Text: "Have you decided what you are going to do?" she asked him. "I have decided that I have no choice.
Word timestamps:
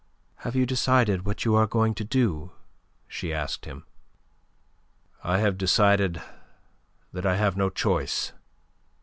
"Have 0.37 0.55
you 0.55 0.65
decided 0.65 1.27
what 1.27 1.45
you 1.45 1.53
are 1.53 1.67
going 1.67 1.93
to 1.93 2.03
do?" 2.03 2.53
she 3.07 3.31
asked 3.31 3.65
him. 3.65 3.85
"I 5.23 5.37
have 5.37 5.59
decided 5.59 6.19
that 7.13 7.27
I 7.27 7.35
have 7.35 7.55
no 7.55 7.69
choice. 7.69 8.33